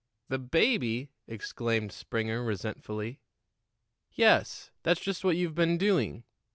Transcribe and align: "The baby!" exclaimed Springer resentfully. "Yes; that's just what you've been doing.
"The 0.29 0.39
baby!" 0.39 1.11
exclaimed 1.27 1.91
Springer 1.91 2.43
resentfully. 2.43 3.19
"Yes; 4.11 4.71
that's 4.81 4.99
just 4.99 5.23
what 5.23 5.37
you've 5.37 5.53
been 5.53 5.77
doing. 5.77 6.23